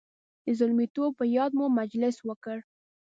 د 0.45 0.47
زلمیتوب 0.59 1.11
په 1.19 1.25
یاد 1.37 1.51
مو 1.57 1.65
مجلس 1.79 2.15
وکړ. 2.27 2.57